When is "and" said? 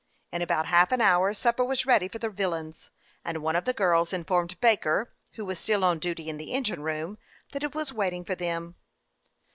3.23-3.37